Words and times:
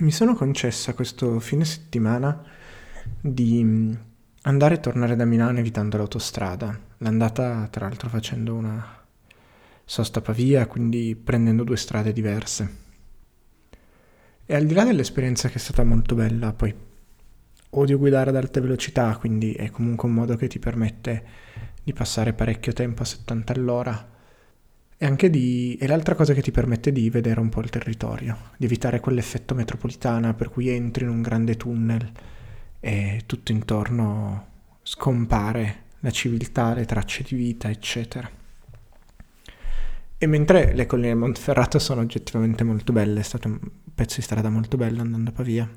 mi 0.00 0.10
sono 0.12 0.34
concessa 0.34 0.94
questo 0.94 1.40
fine 1.40 1.64
settimana 1.64 2.42
di 3.20 3.62
mm, 3.64 3.92
andare 4.42 4.76
e 4.76 4.80
tornare 4.80 5.16
da 5.16 5.24
Milano 5.24 5.58
evitando 5.58 5.96
l'autostrada. 5.96 6.78
L'andata, 6.98 7.66
tra 7.68 7.86
l'altro, 7.86 8.08
facendo 8.08 8.54
una 8.54 9.04
sosta 9.84 10.20
Pavia, 10.20 10.66
quindi 10.66 11.16
prendendo 11.16 11.64
due 11.64 11.76
strade 11.76 12.12
diverse. 12.12 12.86
E 14.46 14.54
al 14.54 14.66
di 14.66 14.74
là 14.74 14.84
dell'esperienza 14.84 15.48
che 15.48 15.56
è 15.56 15.58
stata 15.58 15.82
molto 15.84 16.14
bella, 16.14 16.52
poi 16.52 16.74
odio 17.70 17.98
guidare 17.98 18.30
ad 18.30 18.36
alta 18.36 18.60
velocità, 18.60 19.16
quindi 19.16 19.52
è 19.52 19.70
comunque 19.70 20.08
un 20.08 20.14
modo 20.14 20.36
che 20.36 20.46
ti 20.46 20.58
permette 20.58 21.24
di 21.82 21.92
passare 21.92 22.32
parecchio 22.32 22.72
tempo 22.72 23.02
a 23.02 23.06
70 23.06 23.52
all'ora 23.52 24.16
e 24.98 25.06
anche 25.06 25.30
di... 25.30 25.78
e 25.80 25.86
l'altra 25.86 26.16
cosa 26.16 26.34
che 26.34 26.42
ti 26.42 26.50
permette 26.50 26.90
di 26.90 27.08
vedere 27.08 27.38
un 27.38 27.48
po' 27.48 27.60
il 27.60 27.70
territorio, 27.70 28.50
di 28.56 28.66
evitare 28.66 28.98
quell'effetto 28.98 29.54
metropolitana 29.54 30.34
per 30.34 30.50
cui 30.50 30.68
entri 30.68 31.04
in 31.04 31.10
un 31.10 31.22
grande 31.22 31.56
tunnel 31.56 32.10
e 32.80 33.22
tutto 33.24 33.52
intorno 33.52 34.46
scompare 34.82 35.84
la 36.00 36.10
civiltà, 36.10 36.74
le 36.74 36.84
tracce 36.84 37.22
di 37.22 37.36
vita, 37.36 37.70
eccetera. 37.70 38.28
E 40.20 40.26
mentre 40.26 40.74
le 40.74 40.86
colline 40.86 41.08
del 41.08 41.16
Monteferrato 41.16 41.78
sono 41.78 42.00
oggettivamente 42.00 42.64
molto 42.64 42.92
belle, 42.92 43.20
è 43.20 43.22
stato 43.22 43.46
un 43.46 43.60
pezzo 43.94 44.16
di 44.16 44.22
strada 44.22 44.50
molto 44.50 44.76
bello 44.76 45.00
andando 45.00 45.30
a 45.30 45.32
Pavia. 45.32 45.70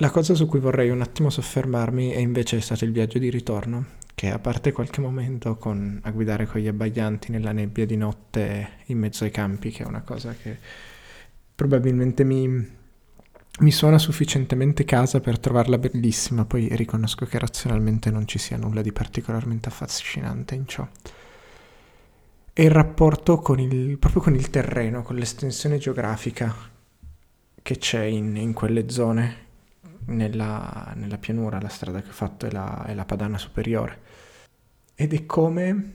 La 0.00 0.10
cosa 0.10 0.34
su 0.34 0.46
cui 0.46 0.58
vorrei 0.58 0.90
un 0.90 1.00
attimo 1.00 1.30
soffermarmi 1.30 2.10
è 2.10 2.18
invece 2.18 2.60
stato 2.60 2.84
il 2.84 2.90
viaggio 2.90 3.18
di 3.18 3.30
ritorno, 3.30 3.86
che 4.18 4.32
a 4.32 4.40
parte 4.40 4.72
qualche 4.72 5.00
momento 5.00 5.54
con, 5.54 6.00
a 6.02 6.10
guidare 6.10 6.44
con 6.44 6.60
gli 6.60 6.66
abbaglianti 6.66 7.30
nella 7.30 7.52
nebbia 7.52 7.86
di 7.86 7.96
notte 7.96 8.70
in 8.86 8.98
mezzo 8.98 9.22
ai 9.22 9.30
campi, 9.30 9.70
che 9.70 9.84
è 9.84 9.86
una 9.86 10.00
cosa 10.00 10.34
che 10.34 10.58
probabilmente 11.54 12.24
mi, 12.24 12.48
mi 12.48 13.70
suona 13.70 13.96
sufficientemente 13.96 14.84
casa 14.84 15.20
per 15.20 15.38
trovarla 15.38 15.78
bellissima, 15.78 16.44
poi 16.46 16.66
riconosco 16.74 17.26
che 17.26 17.38
razionalmente 17.38 18.10
non 18.10 18.26
ci 18.26 18.38
sia 18.38 18.56
nulla 18.56 18.82
di 18.82 18.90
particolarmente 18.90 19.68
affascinante 19.68 20.56
in 20.56 20.66
ciò. 20.66 20.84
E 22.52 22.64
il 22.64 22.72
rapporto 22.72 23.38
con 23.38 23.60
il, 23.60 23.98
proprio 23.98 24.20
con 24.20 24.34
il 24.34 24.50
terreno, 24.50 25.02
con 25.02 25.14
l'estensione 25.14 25.78
geografica 25.78 26.52
che 27.62 27.78
c'è 27.78 28.02
in, 28.02 28.34
in 28.34 28.52
quelle 28.52 28.90
zone, 28.90 29.46
nella, 30.08 30.92
nella, 30.96 31.18
pianura, 31.18 31.60
la 31.60 31.68
strada 31.68 32.02
che 32.02 32.10
ho 32.10 32.12
fatto 32.12 32.46
è 32.46 32.50
la, 32.50 32.84
è 32.84 32.94
la 32.94 33.04
Padana 33.04 33.38
Superiore. 33.38 34.00
Ed 34.94 35.14
è 35.14 35.26
come 35.26 35.92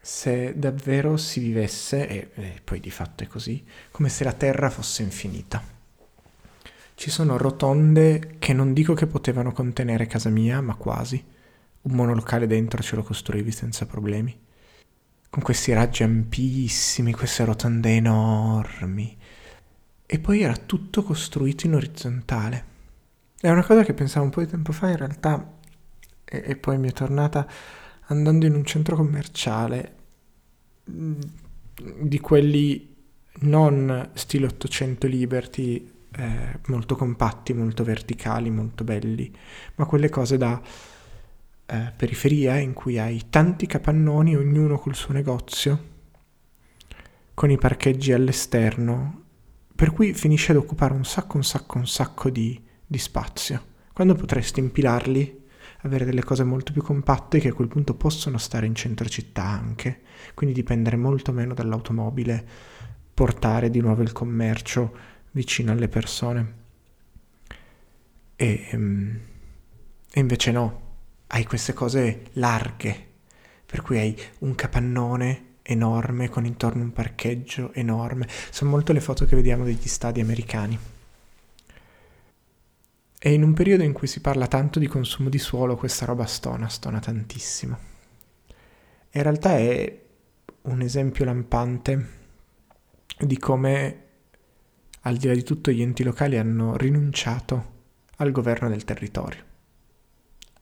se 0.00 0.58
davvero 0.58 1.16
si 1.16 1.40
vivesse, 1.40 2.08
e, 2.08 2.30
e 2.34 2.60
poi 2.64 2.80
di 2.80 2.90
fatto 2.90 3.22
è 3.22 3.26
così, 3.26 3.64
come 3.90 4.08
se 4.08 4.24
la 4.24 4.32
Terra 4.32 4.70
fosse 4.70 5.02
infinita. 5.02 5.62
Ci 6.94 7.10
sono 7.10 7.36
rotonde 7.36 8.36
che 8.38 8.52
non 8.52 8.72
dico 8.72 8.94
che 8.94 9.06
potevano 9.06 9.52
contenere 9.52 10.06
casa 10.06 10.28
mia, 10.28 10.60
ma 10.60 10.74
quasi. 10.74 11.22
Un 11.82 11.92
monolocale 11.92 12.46
dentro 12.46 12.82
ce 12.82 12.96
lo 12.96 13.02
costruivi 13.02 13.50
senza 13.52 13.86
problemi. 13.86 14.38
Con 15.30 15.42
questi 15.42 15.72
raggi 15.72 16.02
ampissimi, 16.02 17.12
queste 17.12 17.44
rotonde 17.44 17.96
enormi. 17.96 19.16
E 20.04 20.18
poi 20.18 20.42
era 20.42 20.56
tutto 20.56 21.02
costruito 21.02 21.66
in 21.66 21.74
orizzontale. 21.74 22.64
È 23.42 23.48
una 23.48 23.64
cosa 23.64 23.84
che 23.84 23.94
pensavo 23.94 24.26
un 24.26 24.30
po' 24.30 24.40
di 24.40 24.48
tempo 24.48 24.70
fa, 24.70 24.90
in 24.90 24.98
realtà, 24.98 25.54
e, 26.26 26.42
e 26.44 26.56
poi 26.56 26.76
mi 26.76 26.88
è 26.88 26.92
tornata 26.92 27.48
andando 28.08 28.44
in 28.44 28.54
un 28.54 28.66
centro 28.66 28.96
commerciale 28.96 29.94
mm, 30.90 31.20
di 32.02 32.20
quelli 32.20 32.94
non 33.42 34.10
stile 34.12 34.44
800 34.44 35.06
Liberty, 35.06 35.90
eh, 36.16 36.58
molto 36.66 36.96
compatti, 36.96 37.54
molto 37.54 37.82
verticali, 37.82 38.50
molto 38.50 38.84
belli, 38.84 39.34
ma 39.76 39.86
quelle 39.86 40.10
cose 40.10 40.36
da 40.36 40.60
eh, 41.64 41.92
periferia 41.96 42.58
in 42.58 42.74
cui 42.74 42.98
hai 42.98 43.30
tanti 43.30 43.64
capannoni, 43.64 44.36
ognuno 44.36 44.78
col 44.78 44.94
suo 44.94 45.14
negozio, 45.14 45.84
con 47.32 47.50
i 47.50 47.56
parcheggi 47.56 48.12
all'esterno, 48.12 49.22
per 49.74 49.92
cui 49.92 50.12
finisce 50.12 50.52
ad 50.52 50.58
occupare 50.58 50.92
un 50.92 51.06
sacco, 51.06 51.38
un 51.38 51.44
sacco, 51.44 51.78
un 51.78 51.86
sacco 51.86 52.28
di 52.28 52.68
di 52.90 52.98
spazio, 52.98 53.66
quando 53.92 54.16
potresti 54.16 54.58
impilarli, 54.58 55.42
avere 55.82 56.04
delle 56.04 56.24
cose 56.24 56.42
molto 56.42 56.72
più 56.72 56.82
compatte 56.82 57.38
che 57.38 57.50
a 57.50 57.52
quel 57.52 57.68
punto 57.68 57.94
possono 57.94 58.36
stare 58.36 58.66
in 58.66 58.74
centro 58.74 59.08
città 59.08 59.44
anche, 59.44 60.00
quindi 60.34 60.56
dipendere 60.56 60.96
molto 60.96 61.30
meno 61.30 61.54
dall'automobile, 61.54 62.44
portare 63.14 63.70
di 63.70 63.80
nuovo 63.80 64.02
il 64.02 64.10
commercio 64.10 64.92
vicino 65.30 65.70
alle 65.70 65.86
persone. 65.86 66.54
E, 68.34 68.66
ehm, 68.72 69.20
e 70.12 70.18
invece 70.18 70.50
no, 70.50 70.80
hai 71.28 71.44
queste 71.44 71.72
cose 71.72 72.22
larghe, 72.32 73.06
per 73.66 73.82
cui 73.82 73.98
hai 73.98 74.20
un 74.40 74.56
capannone 74.56 75.44
enorme 75.62 76.28
con 76.28 76.44
intorno 76.44 76.82
un 76.82 76.92
parcheggio 76.92 77.72
enorme. 77.72 78.26
Sono 78.50 78.70
molto 78.70 78.92
le 78.92 79.00
foto 79.00 79.26
che 79.26 79.36
vediamo 79.36 79.62
degli 79.62 79.86
stadi 79.86 80.20
americani. 80.20 80.98
E 83.22 83.34
in 83.34 83.42
un 83.42 83.52
periodo 83.52 83.82
in 83.82 83.92
cui 83.92 84.06
si 84.06 84.22
parla 84.22 84.46
tanto 84.46 84.78
di 84.78 84.86
consumo 84.86 85.28
di 85.28 85.36
suolo, 85.36 85.76
questa 85.76 86.06
roba 86.06 86.24
stona, 86.24 86.70
stona 86.70 87.00
tantissimo. 87.00 87.76
In 89.10 89.22
realtà 89.22 89.58
è 89.58 90.00
un 90.62 90.80
esempio 90.80 91.26
lampante 91.26 92.08
di 93.18 93.36
come, 93.36 94.04
al 95.02 95.18
di 95.18 95.26
là 95.26 95.34
di 95.34 95.42
tutto, 95.42 95.70
gli 95.70 95.82
enti 95.82 96.02
locali 96.02 96.38
hanno 96.38 96.78
rinunciato 96.78 97.72
al 98.16 98.30
governo 98.30 98.70
del 98.70 98.84
territorio, 98.84 99.44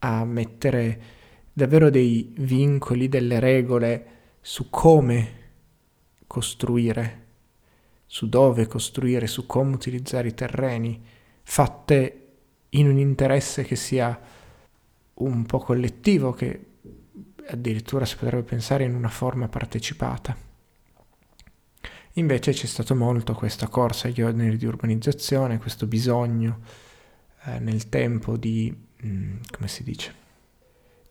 a 0.00 0.24
mettere 0.24 1.00
davvero 1.52 1.90
dei 1.90 2.34
vincoli, 2.38 3.08
delle 3.08 3.38
regole 3.38 4.06
su 4.40 4.68
come 4.68 5.34
costruire, 6.26 7.26
su 8.04 8.28
dove 8.28 8.66
costruire, 8.66 9.28
su 9.28 9.46
come 9.46 9.76
utilizzare 9.76 10.26
i 10.26 10.34
terreni, 10.34 11.00
fatte 11.44 12.22
in 12.70 12.88
un 12.88 12.98
interesse 12.98 13.64
che 13.64 13.76
sia 13.76 14.18
un 15.14 15.44
po' 15.44 15.58
collettivo, 15.58 16.32
che 16.32 16.66
addirittura 17.46 18.04
si 18.04 18.16
potrebbe 18.16 18.42
pensare 18.42 18.84
in 18.84 18.94
una 18.94 19.08
forma 19.08 19.48
partecipata. 19.48 20.36
Invece 22.14 22.52
c'è 22.52 22.66
stato 22.66 22.94
molto 22.94 23.32
questa 23.34 23.68
corsa 23.68 24.08
agli 24.08 24.22
ordini 24.22 24.56
di 24.56 24.66
urbanizzazione, 24.66 25.58
questo 25.58 25.86
bisogno 25.86 26.60
eh, 27.44 27.58
nel 27.60 27.88
tempo 27.88 28.36
di, 28.36 28.74
mh, 29.00 29.08
mm, 29.08 29.36
come 29.52 29.68
si 29.68 29.84
dice, 29.84 30.14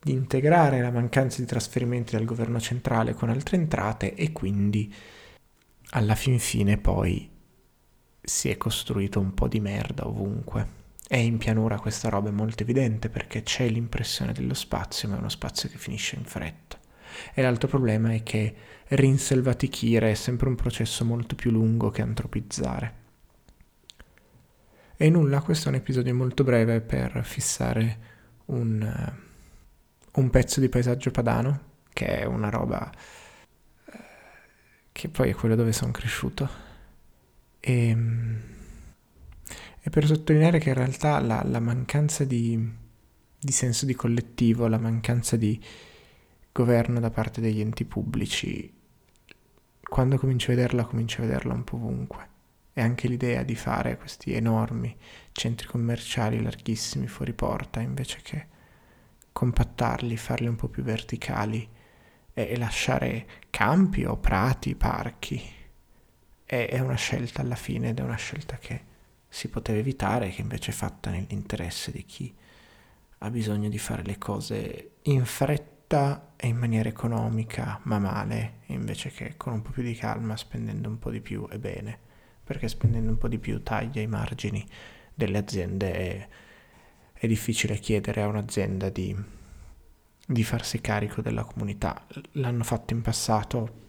di 0.01 0.11
integrare 0.11 0.81
la 0.81 0.91
mancanza 0.91 1.39
di 1.39 1.47
trasferimenti 1.47 2.15
dal 2.15 2.25
governo 2.25 2.59
centrale 2.59 3.13
con 3.13 3.29
altre 3.29 3.57
entrate 3.57 4.13
e 4.15 4.31
quindi 4.31 4.93
alla 5.91 6.15
fin 6.15 6.39
fine 6.39 6.77
poi 6.77 7.29
si 8.21 8.49
è 8.49 8.57
costruito 8.57 9.19
un 9.19 9.33
po' 9.33 9.47
di 9.47 9.59
merda 9.59 10.07
ovunque. 10.07 10.85
E 11.09 11.21
in 11.21 11.37
pianura 11.37 11.79
questa 11.79 12.09
roba 12.09 12.27
è 12.27 12.33
molto 12.33 12.63
evidente 12.63 13.09
perché 13.09 13.41
c'è 13.41 13.67
l'impressione 13.69 14.33
dello 14.33 14.53
spazio, 14.53 15.07
ma 15.07 15.15
è 15.15 15.19
uno 15.19 15.29
spazio 15.29 15.69
che 15.69 15.77
finisce 15.77 16.17
in 16.17 16.25
fretta. 16.25 16.77
E 17.33 17.41
l'altro 17.41 17.69
problema 17.69 18.11
è 18.11 18.23
che 18.23 18.55
rinselvatichire 18.89 20.11
è 20.11 20.13
sempre 20.15 20.49
un 20.49 20.55
processo 20.55 21.05
molto 21.05 21.35
più 21.35 21.49
lungo 21.51 21.89
che 21.89 22.01
antropizzare. 22.01 23.05
E 24.97 25.09
nulla, 25.09 25.41
questo 25.41 25.67
è 25.67 25.71
un 25.71 25.77
episodio 25.77 26.13
molto 26.13 26.43
breve 26.43 26.81
per 26.81 27.21
fissare 27.23 27.99
un, 28.45 28.81
uh, 28.81 30.19
un 30.19 30.29
pezzo 30.29 30.59
di 30.59 30.67
paesaggio 30.67 31.11
padano, 31.11 31.61
che 31.93 32.19
è 32.19 32.25
una 32.25 32.49
roba 32.49 32.91
uh, 33.85 33.91
che 34.91 35.07
poi 35.07 35.29
è 35.29 35.35
quello 35.35 35.55
dove 35.55 35.71
sono 35.71 35.91
cresciuto. 35.91 36.49
E 37.59 37.95
e 39.87 39.89
per 39.89 40.05
sottolineare 40.05 40.59
che 40.59 40.67
in 40.67 40.75
realtà 40.75 41.17
la, 41.21 41.41
la 41.45 41.61
mancanza 41.61 42.25
di, 42.25 42.61
di 43.39 43.51
senso 43.53 43.85
di 43.85 43.95
collettivo, 43.95 44.67
la 44.67 44.77
mancanza 44.77 45.37
di 45.37 45.57
governo 46.51 46.99
da 46.99 47.09
parte 47.09 47.39
degli 47.39 47.61
enti 47.61 47.85
pubblici, 47.85 48.69
quando 49.81 50.17
cominci 50.17 50.51
a 50.51 50.55
vederla, 50.55 50.83
cominci 50.83 51.21
a 51.21 51.23
vederla 51.23 51.53
un 51.53 51.63
po' 51.63 51.77
ovunque. 51.77 52.27
E 52.73 52.81
anche 52.81 53.07
l'idea 53.07 53.43
di 53.43 53.55
fare 53.55 53.97
questi 53.97 54.33
enormi 54.33 54.93
centri 55.31 55.67
commerciali 55.67 56.41
larghissimi 56.41 57.07
fuori 57.07 57.31
porta, 57.31 57.79
invece 57.79 58.19
che 58.21 58.47
compattarli, 59.31 60.17
farli 60.17 60.47
un 60.47 60.57
po' 60.57 60.67
più 60.67 60.83
verticali 60.83 61.65
e, 62.33 62.47
e 62.49 62.57
lasciare 62.57 63.25
campi 63.49 64.03
o 64.03 64.17
prati, 64.17 64.75
parchi, 64.75 65.41
è, 66.43 66.67
è 66.71 66.79
una 66.79 66.95
scelta 66.95 67.41
alla 67.41 67.55
fine 67.55 67.87
ed 67.87 67.99
è 67.99 68.03
una 68.03 68.17
scelta 68.17 68.57
che 68.57 68.86
si 69.37 69.49
poteva 69.49 69.77
evitare, 69.77 70.29
che 70.29 70.41
invece 70.41 70.71
è 70.71 70.73
fatta 70.73 71.11
nell'interesse 71.11 71.91
di 71.91 72.03
chi 72.05 72.33
ha 73.19 73.29
bisogno 73.29 73.69
di 73.69 73.77
fare 73.77 74.01
le 74.01 74.17
cose 74.17 74.93
in 75.03 75.25
fretta 75.25 76.33
e 76.35 76.47
in 76.47 76.57
maniera 76.57 76.89
economica, 76.89 77.79
ma 77.83 77.99
male, 77.99 78.61
invece 78.67 79.11
che 79.11 79.37
con 79.37 79.53
un 79.53 79.61
po' 79.61 79.69
più 79.69 79.83
di 79.83 79.93
calma, 79.93 80.35
spendendo 80.35 80.89
un 80.89 80.97
po' 80.97 81.11
di 81.11 81.21
più 81.21 81.47
e 81.51 81.59
bene, 81.59 81.99
perché 82.43 82.67
spendendo 82.67 83.11
un 83.11 83.19
po' 83.19 83.27
di 83.27 83.37
più 83.37 83.61
taglia 83.61 84.01
i 84.01 84.07
margini 84.07 84.65
delle 85.13 85.37
aziende 85.37 85.93
e 85.93 86.27
è 87.13 87.27
difficile 87.27 87.77
chiedere 87.77 88.23
a 88.23 88.27
un'azienda 88.27 88.89
di, 88.89 89.15
di 90.25 90.43
farsi 90.43 90.81
carico 90.81 91.21
della 91.21 91.43
comunità. 91.43 92.07
L'hanno 92.31 92.63
fatto 92.63 92.93
in 92.95 93.03
passato, 93.03 93.85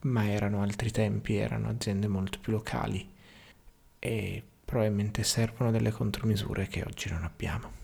ma 0.00 0.28
erano 0.28 0.62
altri 0.62 0.90
tempi, 0.90 1.36
erano 1.36 1.68
aziende 1.68 2.08
molto 2.08 2.40
più 2.40 2.50
locali 2.50 3.12
e 4.00 4.42
probabilmente 4.64 5.22
servono 5.22 5.70
delle 5.70 5.90
contromisure 5.90 6.66
che 6.66 6.82
oggi 6.84 7.10
non 7.10 7.24
abbiamo. 7.24 7.82